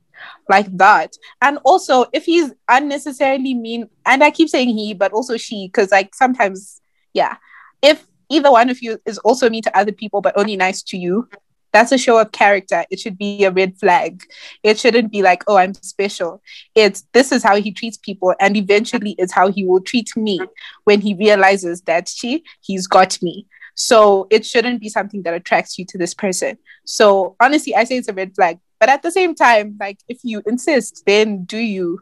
like 0.50 0.75
that. 0.78 1.14
And 1.42 1.60
also, 1.64 2.06
if 2.14 2.25
he's 2.25 2.52
unnecessarily 2.69 3.54
mean, 3.54 3.90
and 4.06 4.24
I 4.24 4.31
keep 4.31 4.50
saying 4.50 4.69
he, 4.69 4.94
but 4.94 5.12
also 5.12 5.38
she, 5.38 5.68
because 5.68 5.92
like 5.92 6.16
sometimes, 6.16 6.81
yeah, 7.14 7.38
if 7.81 8.06
either 8.30 8.52
one 8.52 8.69
of 8.69 8.81
you 8.81 9.00
is 9.06 9.18
also 9.19 9.50
mean 9.50 9.64
to 9.64 9.78
other 9.78 9.92
people 9.92 10.21
but 10.21 10.38
only 10.38 10.56
nice 10.56 10.81
to 10.83 10.97
you, 10.97 11.30
that's 11.78 11.92
a 11.92 11.98
show 11.98 12.18
of 12.19 12.31
character. 12.31 12.84
It 12.90 13.00
should 13.00 13.19
be 13.19 13.46
a 13.46 13.52
red 13.52 13.78
flag. 13.78 14.24
It 14.64 14.80
shouldn't 14.80 15.12
be 15.12 15.22
like, 15.22 15.44
oh, 15.48 15.57
I'm 15.57 15.76
special. 15.76 16.42
It's 16.74 17.06
this 17.14 17.31
is 17.31 17.44
how 17.44 17.56
he 17.62 17.72
treats 17.72 17.98
people, 17.98 18.34
and 18.40 18.57
eventually 18.57 19.14
it's 19.19 19.31
how 19.31 19.52
he 19.52 19.64
will 19.64 19.81
treat 19.81 20.10
me 20.18 20.40
when 20.86 21.02
he 21.02 21.14
realizes 21.14 21.81
that 21.81 22.10
she 22.10 22.44
he's 22.62 22.88
got 22.88 23.22
me. 23.22 23.46
So 23.76 24.26
it 24.31 24.44
shouldn't 24.44 24.81
be 24.81 24.90
something 24.90 25.22
that 25.22 25.36
attracts 25.36 25.78
you 25.78 25.86
to 25.90 26.00
this 26.00 26.16
person. 26.16 26.57
So 26.84 27.36
honestly, 27.40 27.76
I 27.76 27.84
say 27.84 27.98
it's 27.98 28.07
a 28.07 28.14
red 28.14 28.34
flag. 28.34 28.57
But 28.80 28.90
at 28.90 29.04
the 29.04 29.12
same 29.12 29.36
time, 29.36 29.78
like 29.80 30.00
if 30.07 30.18
you 30.24 30.42
insist, 30.48 31.04
then 31.06 31.46
do 31.46 31.60
you? 31.60 32.02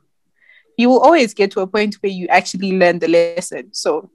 You 0.78 0.90
will 0.90 1.02
always 1.02 1.34
get 1.34 1.52
to 1.52 1.62
a 1.62 1.68
point 1.68 1.96
where 1.96 2.12
you 2.12 2.28
actually 2.28 2.78
learn 2.78 3.00
the 3.00 3.10
lesson. 3.10 3.74
So 3.74 4.10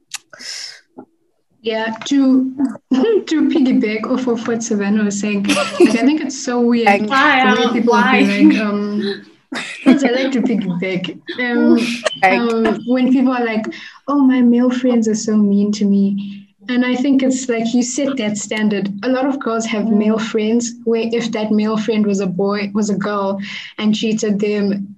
yeah, 1.62 1.94
to 2.06 2.54
to 3.26 3.48
piggyback 3.48 4.06
off 4.10 4.26
of 4.26 4.46
what 4.48 4.62
Savannah 4.62 5.04
was 5.04 5.20
saying, 5.20 5.44
like 5.44 5.58
I 5.58 6.04
think 6.04 6.22
it's 6.22 6.42
so 6.42 6.60
weird 6.60 7.08
why, 7.08 7.54
the 7.54 7.60
way 7.60 7.72
people 7.72 7.92
why? 7.92 8.24
be 8.24 8.44
like, 8.46 8.58
um, 8.58 9.26
because 9.50 10.04
I 10.04 10.10
like 10.10 10.32
to 10.32 10.40
piggyback. 10.40 11.20
Um, 11.40 11.78
um, 12.22 12.82
when 12.86 13.12
people 13.12 13.32
are 13.32 13.44
like, 13.44 13.66
"Oh, 14.08 14.20
my 14.20 14.40
male 14.40 14.70
friends 14.70 15.06
are 15.08 15.14
so 15.14 15.36
mean 15.36 15.70
to 15.72 15.84
me," 15.84 16.48
and 16.68 16.84
I 16.84 16.94
think 16.94 17.22
it's 17.22 17.48
like 17.48 17.74
you 17.74 17.82
set 17.82 18.16
that 18.16 18.38
standard. 18.38 18.90
A 19.02 19.08
lot 19.08 19.26
of 19.26 19.38
girls 19.40 19.66
have 19.66 19.88
male 19.88 20.18
friends 20.18 20.72
where 20.84 21.08
if 21.12 21.32
that 21.32 21.50
male 21.50 21.76
friend 21.76 22.06
was 22.06 22.20
a 22.20 22.26
boy, 22.26 22.70
was 22.74 22.90
a 22.90 22.96
girl, 22.96 23.40
and 23.78 23.94
treated 23.94 24.38
them 24.40 24.89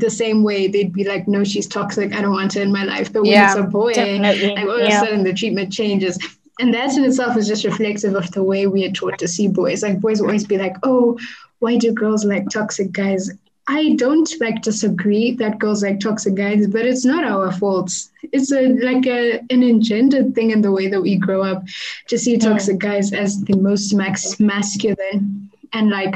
the 0.00 0.10
same 0.10 0.42
way 0.42 0.66
they'd 0.66 0.92
be 0.92 1.04
like, 1.04 1.28
no, 1.28 1.44
she's 1.44 1.66
toxic. 1.66 2.14
I 2.14 2.22
don't 2.22 2.32
want 2.32 2.54
her 2.54 2.62
in 2.62 2.72
my 2.72 2.84
life. 2.84 3.12
But 3.12 3.22
when 3.22 3.32
yeah, 3.32 3.52
it's 3.52 3.60
a 3.60 3.62
boy, 3.62 3.94
definitely. 3.94 4.54
like 4.54 4.66
all 4.66 4.78
yeah. 4.78 4.86
of 4.86 5.02
a 5.02 5.06
sudden 5.06 5.24
the 5.24 5.32
treatment 5.32 5.72
changes. 5.72 6.18
And 6.60 6.74
that 6.74 6.96
in 6.96 7.04
itself 7.04 7.36
is 7.36 7.46
just 7.46 7.64
reflective 7.64 8.14
of 8.14 8.30
the 8.32 8.42
way 8.42 8.66
we 8.66 8.84
are 8.86 8.92
taught 8.92 9.18
to 9.18 9.28
see 9.28 9.48
boys. 9.48 9.82
Like 9.82 10.00
boys 10.00 10.20
always 10.20 10.44
be 10.44 10.58
like, 10.58 10.76
oh, 10.82 11.18
why 11.60 11.76
do 11.76 11.92
girls 11.92 12.24
like 12.24 12.48
toxic 12.50 12.92
guys? 12.92 13.30
I 13.68 13.94
don't 13.96 14.28
like 14.40 14.62
disagree 14.62 15.32
that 15.32 15.58
girls 15.58 15.82
like 15.82 16.00
toxic 16.00 16.34
guys, 16.34 16.66
but 16.66 16.86
it's 16.86 17.04
not 17.04 17.22
our 17.22 17.52
fault. 17.52 17.92
It's 18.22 18.50
a 18.50 18.68
like 18.68 19.06
a 19.06 19.40
an 19.50 19.62
engendered 19.62 20.34
thing 20.34 20.52
in 20.52 20.62
the 20.62 20.72
way 20.72 20.88
that 20.88 21.02
we 21.02 21.16
grow 21.16 21.42
up 21.42 21.62
to 22.08 22.18
see 22.18 22.38
toxic 22.38 22.78
guys 22.78 23.12
as 23.12 23.42
the 23.42 23.56
most 23.56 23.92
max 23.92 24.40
masculine 24.40 25.50
and 25.74 25.90
like 25.90 26.14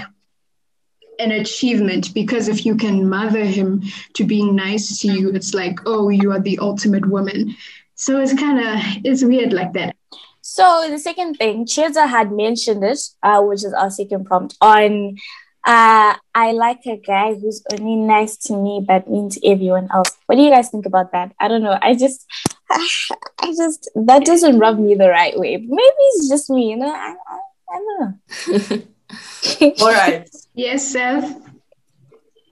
an 1.19 1.33
achievement 1.33 2.13
because 2.15 2.49
if 2.49 2.65
you 2.65 2.77
can 2.77 3.09
mother 3.09 3.45
him 3.45 3.83
to 4.15 4.25
being 4.25 4.57
nice 4.57 5.01
to 5.01 5.09
you, 5.09 5.31
it's 5.31 5.55
like, 5.55 5.79
oh, 5.87 6.09
you 6.09 6.33
are 6.33 6.41
the 6.41 6.59
ultimate 6.59 7.07
woman. 7.07 7.55
So 7.95 8.21
it's 8.21 8.35
kind 8.35 8.59
of 8.59 9.05
it's 9.05 9.23
weird 9.23 9.53
like 9.53 9.73
that. 9.75 9.97
So 10.41 10.89
the 10.91 10.99
second 10.99 11.37
thing, 11.37 11.67
Cheza 11.67 12.09
had 12.09 12.33
mentioned 12.33 12.83
it, 12.85 12.99
uh, 13.23 13.41
which 13.43 13.65
is 13.65 13.73
our 13.73 13.91
second 13.91 14.27
prompt 14.27 14.57
on 14.61 15.17
Uh, 15.65 16.19
I 16.35 16.51
like 16.51 16.83
a 16.87 16.97
guy 16.97 17.35
who's 17.35 17.63
only 17.73 17.95
nice 17.95 18.37
to 18.49 18.57
me 18.57 18.85
but 18.85 19.09
mean 19.09 19.31
to 19.31 19.39
everyone 19.47 19.87
else. 19.95 20.11
What 20.27 20.35
do 20.35 20.43
you 20.43 20.51
guys 20.51 20.71
think 20.71 20.87
about 20.87 21.13
that? 21.13 21.33
I 21.39 21.47
don't 21.47 21.63
know. 21.63 21.79
I 21.81 21.95
just, 21.95 22.27
I 22.71 23.55
just 23.57 23.89
that 23.95 24.25
doesn't 24.25 24.59
rub 24.59 24.81
me 24.81 24.97
the 24.97 25.09
right 25.09 25.39
way. 25.39 25.57
Maybe 25.59 26.03
it's 26.19 26.29
just 26.29 26.51
me, 26.51 26.71
you 26.71 26.77
know. 26.77 26.91
I, 26.91 27.15
I, 27.15 27.39
I 27.71 27.79
don't 27.79 28.01
know. 28.01 28.83
All 29.81 29.93
right. 29.93 30.29
Yes, 30.55 30.89
Seth. 30.93 31.41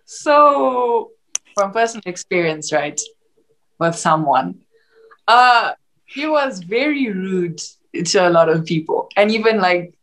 So, 0.05 1.11
from 1.55 1.73
personal 1.73 2.03
experience, 2.07 2.73
right, 2.73 3.01
with 3.79 3.95
someone, 3.97 4.61
uh, 5.29 5.73
he 6.07 6.27
was 6.27 6.61
very 6.61 7.11
rude 7.11 7.61
to 8.05 8.29
a 8.29 8.31
lot 8.31 8.49
of 8.49 8.65
people, 8.65 9.09
and 9.17 9.31
even 9.31 9.61
like, 9.61 9.95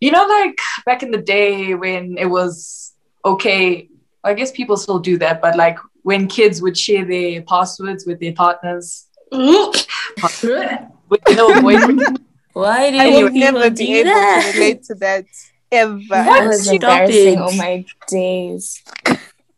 you 0.00 0.10
know, 0.10 0.26
like 0.26 0.58
back 0.84 1.02
in 1.02 1.10
the 1.10 1.18
day 1.22 1.74
when 1.74 2.16
it 2.18 2.26
was 2.26 2.92
okay. 3.24 3.88
I 4.22 4.34
guess 4.34 4.52
people 4.52 4.76
still 4.76 4.98
do 4.98 5.16
that, 5.18 5.40
but 5.40 5.56
like 5.56 5.78
when 6.02 6.26
kids 6.28 6.60
would 6.60 6.76
share 6.76 7.06
their 7.06 7.40
passwords 7.42 8.04
with 8.06 8.20
their 8.20 8.34
partners, 8.34 9.06
with 9.32 11.22
no 11.30 11.60
boyfriend. 11.62 12.20
Why 12.52 12.90
do 12.90 12.98
I 12.98 13.06
you 13.06 13.24
will 13.24 13.32
never 13.32 13.70
be 13.70 13.86
do 13.86 13.92
able 13.94 14.10
that? 14.10 14.52
to 14.52 14.58
relate 14.58 14.82
to 14.84 14.94
that 14.96 15.24
ever. 15.72 15.98
That 16.08 16.46
was 16.46 16.64
Stop 16.64 16.74
embarrassing. 16.74 17.34
it. 17.34 17.38
Oh 17.38 17.52
my 17.56 17.84
days. 18.08 18.82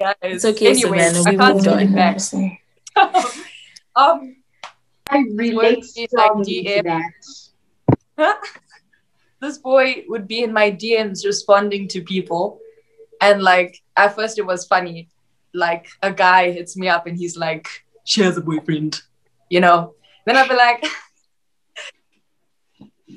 Guys. 0.01 0.15
It's 0.23 0.45
okay, 0.45 0.71
Anyways, 0.71 1.23
Savannah, 1.23 1.23
I 1.27 1.31
we 1.31 1.37
can't 1.37 1.55
moved 1.55 1.65
take 1.65 1.75
on. 2.97 3.13
um, 3.97 4.37
I 5.11 5.17
relate 5.35 5.55
relate 5.55 5.83
to, 5.95 6.01
like, 6.01 6.11
strongly 6.11 6.63
to 6.65 6.83
DM. 6.83 7.03
that. 8.17 8.39
this 9.41 9.59
boy 9.59 10.05
would 10.09 10.27
be 10.27 10.43
in 10.43 10.53
my 10.53 10.71
DMs 10.71 11.25
responding 11.25 11.89
to 11.89 12.03
people. 12.03 12.61
And 13.21 13.43
like 13.43 13.81
at 13.97 14.15
first 14.15 14.39
it 14.39 14.47
was 14.47 14.67
funny. 14.67 15.09
Like 15.55 15.89
a 16.03 16.13
guy 16.13 16.51
hits 16.51 16.77
me 16.77 16.89
up 16.89 17.07
and 17.07 17.17
he's 17.17 17.37
like, 17.37 17.69
she 18.05 18.23
has 18.23 18.37
a 18.37 18.41
boyfriend, 18.41 19.03
you 19.51 19.61
know. 19.61 19.95
Then 20.27 20.37
I'd 20.37 20.49
be 20.49 20.55
like, 20.57 20.85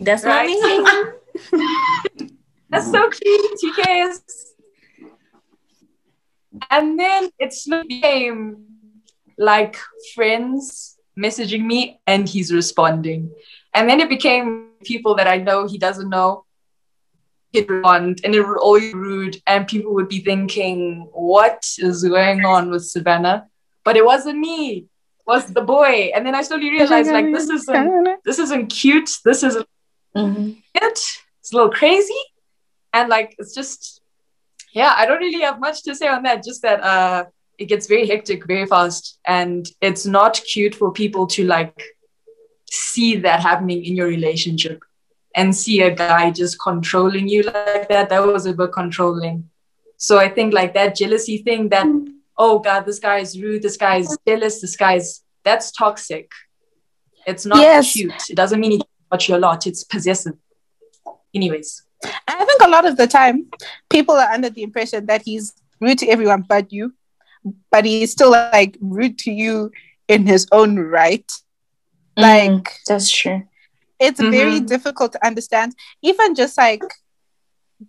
That's 0.01 0.23
not 0.23 0.45
me. 0.45 2.29
that's 2.75 2.91
so 2.91 3.09
cute, 3.09 3.51
TKs. 3.63 4.21
And 6.69 6.99
then 6.99 7.29
it 7.39 7.53
slowly 7.53 7.87
became 7.87 8.65
like 9.37 9.77
friends 10.13 10.97
messaging 11.17 11.65
me 11.65 11.99
and 12.07 12.27
he's 12.27 12.53
responding. 12.53 13.31
And 13.73 13.89
then 13.89 13.99
it 13.99 14.09
became 14.09 14.69
people 14.83 15.15
that 15.15 15.27
I 15.27 15.37
know 15.37 15.67
he 15.67 15.77
doesn't 15.77 16.09
know. 16.09 16.45
He'd 17.51 17.69
respond 17.69 18.21
and 18.23 18.33
it 18.35 18.41
would 18.45 18.57
always 18.57 18.91
be 18.91 18.97
rude. 18.97 19.41
And 19.47 19.67
people 19.67 19.93
would 19.93 20.09
be 20.09 20.19
thinking, 20.19 21.09
what 21.13 21.65
is 21.77 22.03
going 22.03 22.45
on 22.45 22.69
with 22.69 22.85
Savannah? 22.85 23.47
But 23.83 23.97
it 23.97 24.05
wasn't 24.05 24.39
me. 24.39 24.77
It 24.77 24.87
was 25.27 25.47
the 25.47 25.61
boy. 25.61 26.11
And 26.15 26.25
then 26.25 26.35
I 26.35 26.41
slowly 26.41 26.69
realized 26.69 27.11
like 27.11 27.31
this 27.33 27.49
isn't 27.49 28.23
this 28.23 28.39
isn't 28.39 28.67
cute. 28.67 29.09
This 29.25 29.43
isn't 29.43 29.67
Mhm. 30.15 30.61
it. 30.73 30.99
It's 31.39 31.51
a 31.51 31.55
little 31.55 31.69
crazy. 31.71 32.13
And 32.95 33.09
like 33.09 33.35
it's 33.39 33.53
just 33.53 34.01
yeah, 34.73 34.93
I 34.99 35.05
don't 35.05 35.19
really 35.19 35.43
have 35.49 35.59
much 35.59 35.83
to 35.83 35.95
say 35.95 36.07
on 36.07 36.23
that. 36.23 36.43
Just 36.49 36.61
that 36.63 36.79
uh 36.81 37.25
it 37.57 37.65
gets 37.71 37.87
very 37.87 38.05
hectic 38.07 38.45
very 38.47 38.65
fast. 38.65 39.19
And 39.25 39.61
it's 39.87 40.05
not 40.17 40.33
cute 40.53 40.75
for 40.75 40.91
people 40.91 41.27
to 41.35 41.41
like 41.55 41.77
see 42.69 43.11
that 43.17 43.39
happening 43.41 43.85
in 43.85 43.95
your 43.95 44.07
relationship 44.07 44.83
and 45.35 45.55
see 45.55 45.81
a 45.81 45.93
guy 45.93 46.31
just 46.31 46.59
controlling 46.59 47.27
you 47.27 47.43
like 47.43 47.87
that. 47.89 48.09
That 48.09 48.25
was 48.25 48.45
a 48.45 48.53
bit 48.53 48.71
controlling. 48.71 49.49
So 49.97 50.17
I 50.17 50.29
think 50.29 50.53
like 50.53 50.73
that 50.73 50.95
jealousy 50.95 51.37
thing 51.37 51.69
that, 51.69 51.87
oh 52.37 52.59
God, 52.59 52.85
this 52.85 52.99
guy 52.99 53.19
is 53.19 53.41
rude, 53.41 53.61
this 53.61 53.77
guy 53.77 53.97
is 53.97 54.17
jealous, 54.27 54.61
this 54.61 54.75
guy 54.75 54.95
is 54.95 55.23
that's 55.43 55.71
toxic. 55.71 56.29
It's 57.25 57.45
not 57.45 57.59
Yes. 57.61 57.93
cute. 57.93 58.29
It 58.29 58.35
doesn't 58.35 58.59
mean 58.59 58.71
he 58.71 58.81
about 59.09 59.27
you 59.27 59.35
a 59.35 59.41
lot. 59.47 59.67
It's 59.67 59.83
possessive. 59.83 60.33
Anyways. 61.33 61.84
I 62.27 62.45
think 62.45 62.61
a 62.63 62.69
lot 62.69 62.85
of 62.85 62.97
the 62.97 63.07
time, 63.07 63.47
people 63.89 64.15
are 64.15 64.31
under 64.31 64.49
the 64.49 64.63
impression 64.63 65.05
that 65.07 65.23
he's 65.23 65.53
rude 65.81 65.97
to 65.99 66.07
everyone 66.07 66.43
but 66.47 66.71
you, 66.71 66.93
but 67.71 67.85
he's 67.85 68.11
still 68.11 68.31
like 68.31 68.61
rude 68.81 69.17
to 69.19 69.31
you 69.31 69.71
in 70.07 70.25
his 70.25 70.47
own 70.51 70.77
right. 70.77 71.29
Like, 72.17 72.51
Mm, 72.51 72.63
that's 72.87 73.09
true. 73.11 73.43
it's 73.99 74.19
very 74.19 74.59
Mhm. 74.59 74.67
difficult 74.67 75.11
to 75.13 75.25
understand, 75.25 75.73
even 76.01 76.35
just 76.35 76.57
like 76.57 76.81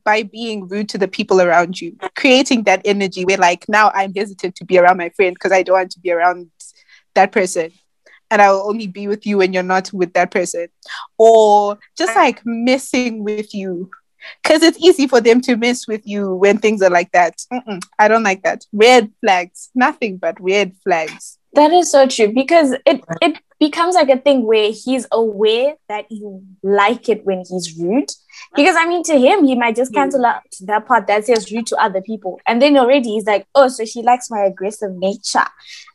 by 0.05 0.23
being 0.23 0.67
rude 0.69 0.89
to 0.91 0.99
the 0.99 1.09
people 1.09 1.41
around 1.41 1.81
you, 1.81 1.97
creating 2.17 2.65
that 2.65 2.83
energy 2.85 3.25
where, 3.25 3.37
like, 3.39 3.69
now 3.69 3.91
I'm 3.95 4.13
hesitant 4.15 4.55
to 4.57 4.65
be 4.65 4.79
around 4.79 4.97
my 4.99 5.11
friend 5.11 5.35
because 5.35 5.53
I 5.53 5.63
don't 5.63 5.77
want 5.77 5.91
to 5.93 6.01
be 6.01 6.11
around 6.11 6.51
that 7.15 7.33
person. 7.33 7.71
And 8.31 8.43
I 8.43 8.51
will 8.51 8.69
only 8.69 8.87
be 8.89 9.07
with 9.07 9.27
you 9.27 9.39
when 9.39 9.53
you're 9.53 9.63
not 9.63 9.93
with 9.93 10.13
that 10.15 10.31
person. 10.33 10.69
Or 11.19 11.79
just 11.97 12.17
like 12.17 12.43
messing 12.45 13.23
with 13.23 13.45
you. 13.55 13.91
Because 14.43 14.63
it's 14.63 14.79
easy 14.79 15.07
for 15.07 15.21
them 15.21 15.41
to 15.43 15.57
mess 15.57 15.87
with 15.87 16.07
you 16.07 16.35
when 16.35 16.59
things 16.59 16.83
are 16.83 16.91
like 16.91 17.13
that. 17.13 17.37
Mm-mm, 17.53 17.83
I 17.99 18.09
don't 18.09 18.23
like 18.23 18.43
that. 18.43 18.65
Red 18.73 19.13
flags. 19.21 19.71
Nothing 19.75 20.17
but 20.17 20.41
red 20.41 20.75
flags. 20.85 21.39
That 21.55 21.73
is 21.73 21.91
so 21.91 22.07
true 22.07 22.33
because 22.33 22.73
it 22.85 23.03
it 23.23 23.39
becomes 23.59 23.95
like 23.95 24.11
a 24.11 24.19
thing 24.19 24.47
where 24.47 24.71
he's 24.73 25.07
aware 25.11 25.75
that 25.89 26.05
you 26.11 26.45
like 26.63 27.09
it 27.09 27.25
when 27.25 27.45
he's 27.49 27.79
rude. 27.79 28.11
Because 28.55 28.77
I 28.77 28.87
mean, 28.87 29.03
to 29.05 29.19
him, 29.19 29.45
he 29.45 29.55
might 29.55 29.77
just 29.77 29.93
cancel 29.93 30.21
hmm. 30.21 30.27
out 30.27 30.43
that 30.63 30.87
part 30.87 31.07
that 31.07 31.27
says 31.27 31.51
rude 31.53 31.67
to 31.69 31.77
other 31.77 32.01
people, 32.01 32.41
and 32.47 32.61
then 32.61 32.77
already 32.77 33.11
he's 33.11 33.27
like, 33.27 33.47
"Oh, 33.55 33.69
so 33.69 33.85
she 33.85 34.03
likes 34.03 34.31
my 34.31 34.41
aggressive 34.41 34.93
nature," 34.93 35.45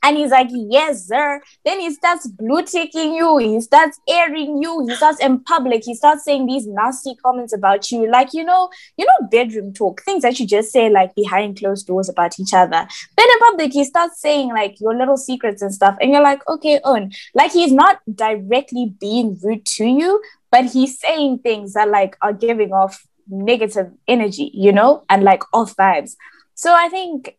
and 0.03 0.17
he's 0.17 0.31
like, 0.31 0.48
"Yes, 0.51 1.07
sir." 1.07 1.41
Then 1.65 1.79
he 1.79 1.91
starts 1.91 2.27
blue 2.27 2.63
ticking 2.63 3.13
you, 3.13 3.38
he 3.38 3.62
starts 3.62 4.00
airing 4.07 4.62
you, 4.62 4.86
he 4.88 4.95
starts 4.95 5.19
in 5.19 5.39
public, 5.41 5.83
he 5.83 5.95
starts 5.95 6.24
saying 6.24 6.45
these 6.45 6.67
nasty 6.67 7.15
comments 7.15 7.53
about 7.53 7.91
you, 7.91 8.10
like 8.10 8.33
you 8.33 8.43
know, 8.43 8.69
you 8.98 9.05
know, 9.05 9.27
bedroom 9.27 9.74
talk, 9.74 10.01
things 10.03 10.24
that 10.24 10.39
you 10.39 10.48
just 10.48 10.71
say 10.71 10.89
like 10.89 11.15
behind 11.15 11.57
closed 11.57 11.88
doors 11.88 12.10
about 12.10 12.39
each 12.39 12.53
other. 12.53 12.88
Then 13.17 13.27
in 13.33 13.39
public, 13.39 13.74
he 13.74 13.83
starts 13.83 14.19
saying 14.19 14.50
like 14.50 14.79
your 14.79 14.95
little 14.95 15.17
secrets 15.17 15.62
and 15.62 15.74
stuff, 15.74 15.98
and 16.01 16.12
you're 16.12 16.24
like, 16.24 16.48
okay, 16.48 16.79
on. 16.83 17.12
Like 17.33 17.51
he's 17.51 17.71
not 17.71 18.00
directly 18.13 18.93
being 19.00 19.39
rude 19.41 19.65
to 19.65 19.86
you, 19.86 20.21
but 20.51 20.65
he's 20.65 21.00
saying 21.00 21.39
things 21.39 21.74
that 21.74 21.89
like 21.89 22.17
are 22.22 22.34
giving 22.34 22.74
off 22.74 23.05
negative 23.27 23.91
energy, 24.08 24.51
you 24.53 24.72
know, 24.72 25.03
and 25.10 25.24
like 25.24 25.43
off 25.53 25.75
vibes. 25.75 26.15
So 26.53 26.74
I 26.74 26.89
think 26.89 27.38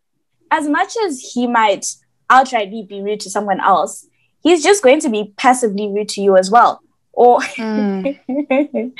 as 0.51 0.69
much 0.69 0.95
as 1.05 1.21
he 1.21 1.47
might 1.47 1.87
outrightly 2.31 2.89
be 2.89 3.03
rude 3.03 3.21
to 3.21 3.31
someone 3.31 3.61
else, 3.61 4.07
he's 4.43 4.63
just 4.63 4.83
going 4.83 5.01
to 5.01 5.11
be 5.11 5.33
passively 5.37 5.89
rude 5.89 6.09
to 6.11 6.23
you 6.23 6.37
as 6.37 6.51
well. 6.51 6.81
Or 7.13 7.41
mm. 7.41 8.19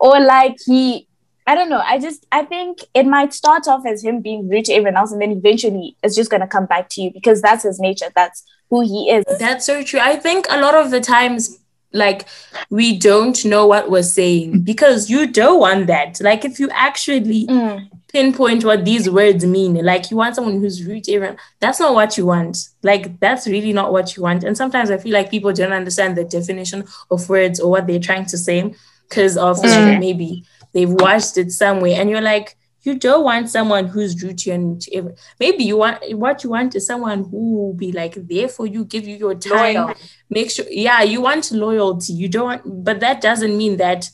or 0.00 0.20
like 0.20 0.56
he 0.64 1.06
I 1.46 1.54
don't 1.54 1.68
know. 1.68 1.82
I 1.84 1.98
just 1.98 2.26
I 2.30 2.44
think 2.44 2.78
it 2.94 3.04
might 3.04 3.34
start 3.34 3.66
off 3.66 3.84
as 3.84 4.02
him 4.02 4.20
being 4.20 4.48
rude 4.48 4.66
to 4.66 4.72
everyone 4.72 4.96
else, 4.96 5.12
and 5.12 5.20
then 5.20 5.32
eventually 5.32 5.96
it's 6.02 6.14
just 6.14 6.30
gonna 6.30 6.46
come 6.46 6.66
back 6.66 6.88
to 6.90 7.02
you 7.02 7.10
because 7.10 7.42
that's 7.42 7.64
his 7.64 7.80
nature. 7.80 8.06
That's 8.14 8.44
who 8.70 8.80
he 8.82 9.10
is. 9.10 9.24
That's 9.38 9.66
so 9.66 9.82
true. 9.82 10.00
I 10.00 10.16
think 10.16 10.46
a 10.48 10.60
lot 10.60 10.74
of 10.74 10.90
the 10.90 11.00
times, 11.00 11.58
like, 11.92 12.26
we 12.70 12.98
don't 12.98 13.44
know 13.44 13.66
what 13.66 13.90
we're 13.90 14.02
saying 14.02 14.60
because 14.62 15.10
you 15.10 15.26
don't 15.26 15.60
want 15.60 15.86
that. 15.88 16.20
Like, 16.20 16.44
if 16.44 16.58
you 16.58 16.68
actually 16.70 17.46
Mm. 17.46 17.88
pinpoint 18.12 18.64
what 18.64 18.84
these 18.84 19.08
words 19.08 19.44
mean, 19.44 19.74
like, 19.84 20.10
you 20.10 20.16
want 20.16 20.34
someone 20.34 20.60
who's 20.60 20.84
rude 20.84 21.04
to 21.04 21.12
everyone, 21.14 21.36
that's 21.60 21.80
not 21.80 21.94
what 21.94 22.18
you 22.18 22.26
want. 22.26 22.68
Like, 22.82 23.18
that's 23.20 23.46
really 23.46 23.72
not 23.72 23.92
what 23.92 24.16
you 24.16 24.22
want. 24.22 24.44
And 24.44 24.56
sometimes 24.56 24.90
I 24.90 24.98
feel 24.98 25.12
like 25.12 25.30
people 25.30 25.52
don't 25.52 25.72
understand 25.72 26.16
the 26.16 26.24
definition 26.24 26.84
of 27.10 27.28
words 27.28 27.58
or 27.60 27.70
what 27.70 27.86
they're 27.86 27.98
trying 27.98 28.26
to 28.26 28.38
say 28.38 28.74
because 29.08 29.36
of 29.36 29.58
like, 29.58 29.98
maybe 29.98 30.44
they've 30.72 30.90
watched 30.90 31.36
it 31.38 31.52
somewhere 31.52 31.94
and 32.00 32.08
you're 32.10 32.20
like, 32.20 32.56
you 32.84 32.98
don't 32.98 33.24
want 33.24 33.48
someone 33.48 33.86
who's 33.86 34.22
rude 34.22 34.38
to 34.38 34.50
you 34.50 34.78
every- 34.92 35.14
maybe 35.38 35.64
you 35.64 35.76
want 35.76 35.98
what 36.16 36.42
you 36.42 36.50
want 36.50 36.74
is 36.74 36.86
someone 36.86 37.24
who 37.24 37.52
will 37.56 37.74
be 37.74 37.92
like 37.92 38.14
there 38.14 38.48
for 38.48 38.66
you, 38.66 38.84
give 38.84 39.06
you 39.06 39.16
your 39.16 39.34
time, 39.34 39.74
Loyal. 39.76 39.94
make 40.30 40.50
sure 40.50 40.66
yeah, 40.70 41.02
you 41.02 41.20
want 41.20 41.50
loyalty. 41.52 42.12
You 42.12 42.28
don't 42.28 42.44
want 42.46 42.84
but 42.84 43.00
that 43.00 43.20
doesn't 43.20 43.56
mean 43.56 43.76
that 43.76 44.10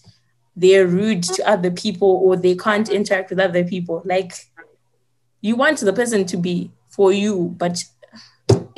they're 0.57 0.87
rude 0.87 1.23
to 1.23 1.49
other 1.49 1.71
people 1.71 2.21
or 2.25 2.37
they 2.37 2.57
can't 2.57 2.89
interact 2.89 3.31
with 3.31 3.41
other 3.41 3.65
people. 3.65 4.03
Like 4.05 4.33
you 5.41 5.57
want 5.57 5.79
the 5.79 5.93
person 5.93 6.25
to 6.27 6.37
be 6.37 6.71
for 6.91 7.13
you, 7.13 7.55
but 7.57 7.83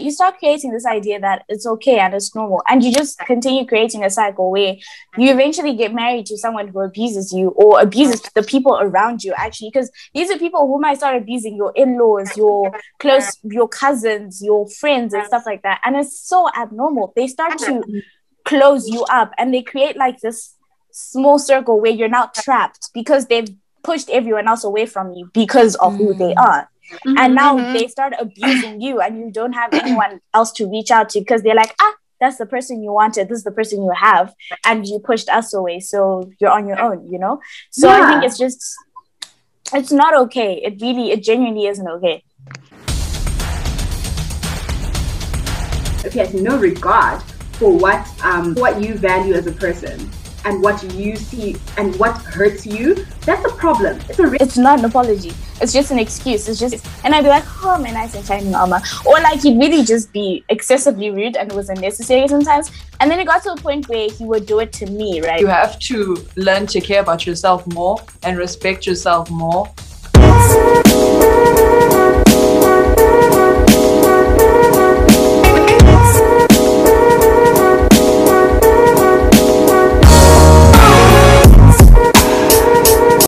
you 0.03 0.11
start 0.11 0.39
creating 0.39 0.73
this 0.73 0.87
idea 0.87 1.21
that 1.21 1.45
it's 1.49 1.67
okay 1.67 1.99
and 1.99 2.15
it's 2.15 2.35
normal 2.35 2.63
and 2.69 2.83
you 2.83 2.93
just 2.93 3.19
continue 3.21 3.67
creating 3.67 4.05
a 4.05 4.11
cycle 4.11 4.51
where 4.51 4.77
you 5.19 5.33
eventually 5.33 5.75
get 5.75 5.93
married 5.95 6.27
to 6.27 6.37
someone 6.37 6.69
who 6.69 6.81
abuses 6.81 7.33
you 7.33 7.49
or 7.51 7.81
abuses 7.81 8.21
the 8.35 8.43
people 8.43 8.79
around 8.81 9.23
you 9.23 9.33
actually 9.37 9.71
because 9.73 9.91
these 10.15 10.31
are 10.31 10.39
people 10.39 10.67
who 10.67 10.81
might 10.81 10.97
start 10.97 11.17
abusing 11.17 11.57
your 11.57 11.73
in-laws 11.77 12.37
your 12.37 12.73
close 12.99 13.39
your 13.43 13.69
cousins 13.69 14.43
your 14.43 14.69
friends 14.69 15.15
and 15.15 15.25
stuff 15.27 15.43
like 15.47 15.63
that 15.63 15.81
and 15.85 15.97
it's 15.97 16.19
so 16.21 16.49
abnormal 16.57 17.13
they 17.17 17.27
start 17.27 17.59
to 17.59 17.83
close 18.45 18.89
you 18.89 19.05
up 19.05 19.33
and 19.39 19.53
they 19.53 19.63
create 19.63 19.97
like 19.97 20.19
this 20.21 20.57
small 20.93 21.39
circle 21.39 21.81
where 21.81 21.93
you're 21.93 22.09
now 22.09 22.31
trapped 22.35 22.91
because 22.95 23.27
they've 23.27 23.49
pushed 23.83 24.11
everyone 24.11 24.47
else 24.49 24.65
away 24.65 24.87
from 24.87 25.13
you 25.13 25.31
because 25.33 25.75
of 25.77 25.97
who 25.97 26.15
they 26.15 26.35
Mm. 26.35 26.69
Are. 26.93 27.19
And 27.19 27.35
now 27.35 27.57
Mhm. 27.57 27.73
they 27.73 27.87
start 27.89 28.15
abusing 28.19 28.81
you, 28.81 29.01
and 29.01 29.19
you 29.19 29.31
don't 29.31 29.53
have 29.53 29.73
anyone 29.75 30.21
else 30.35 30.53
to 30.53 30.67
reach 30.71 30.91
out 30.91 31.09
to 31.11 31.21
because 31.21 31.43
they're 31.43 31.55
like, 31.55 31.75
ah, 31.81 31.95
that's 32.21 32.39
the 32.39 32.47
person 32.47 32.83
you 32.83 32.93
wanted. 32.93 33.29
This 33.29 33.39
is 33.39 33.45
the 33.45 33.53
person 33.53 33.83
you 33.83 33.93
have, 33.97 34.35
and 34.65 34.87
you 34.87 34.99
pushed 34.99 35.29
us 35.29 35.55
away, 35.55 35.81
so 35.81 36.31
you're 36.41 36.51
on 36.51 36.67
your 36.67 36.81
own. 36.81 37.11
You 37.11 37.19
know. 37.19 37.41
So 37.71 37.89
I 37.89 38.07
think 38.09 38.25
it's 38.25 38.39
just, 38.39 38.63
it's 39.73 39.93
not 39.93 40.15
okay. 40.25 40.61
It 40.63 40.81
really, 40.81 41.11
it 41.13 41.23
genuinely 41.23 41.67
isn't 41.67 41.89
okay. 41.89 42.25
if 46.05 46.15
he 46.15 46.19
has 46.19 46.33
no 46.35 46.59
regard 46.59 47.23
for 47.53 47.77
what 47.77 48.09
um, 48.25 48.55
what 48.55 48.83
you 48.83 48.95
value 48.95 49.35
as 49.35 49.47
a 49.47 49.53
person 49.53 50.11
and 50.45 50.63
what 50.63 50.83
you 50.95 51.17
see 51.17 51.57
and 51.77 51.95
what 51.97 52.17
hurts 52.19 52.67
you, 52.67 53.07
that's 53.27 53.45
a 53.45 53.55
problem. 53.57 53.99
It's 54.09 54.19
a 54.19 54.33
It's 54.43 54.57
not 54.57 54.79
an 54.79 54.85
apology. 54.85 55.33
It's 55.61 55.73
just 55.73 55.91
an 55.91 55.99
excuse. 55.99 56.49
It's 56.49 56.59
just, 56.59 56.87
and 57.05 57.15
I'd 57.15 57.23
be 57.23 57.29
like, 57.29 57.45
oh, 57.63 57.79
my 57.79 57.91
nice 57.91 58.15
and 58.15 58.25
shining 58.25 58.55
armor. 58.55 58.81
Or 59.05 59.21
like 59.21 59.43
he'd 59.43 59.59
really 59.59 59.85
just 59.85 60.13
be 60.13 60.45
excessively 60.49 61.11
rude 61.11 61.37
and 61.37 61.51
it 61.51 61.55
was 61.55 61.69
unnecessary 61.69 62.27
sometimes. 62.29 62.71
And 63.01 63.11
then 63.11 63.21
it 63.21 63.27
got 63.27 63.43
to 63.45 63.53
a 63.53 63.57
point 63.57 63.89
where 63.89 64.11
he 64.11 64.25
would 64.25 64.47
do 64.47 64.61
it 64.61 64.73
to 64.75 64.87
me, 64.87 65.21
right? 65.21 65.41
You 65.41 65.47
have 65.49 65.79
to 65.81 66.27
learn 66.37 66.67
to 66.69 66.81
care 66.81 67.01
about 67.01 67.27
yourself 67.27 67.67
more 67.75 67.99
and 68.23 68.39
respect 68.39 68.87
yourself 68.87 69.31
more. 69.31 69.73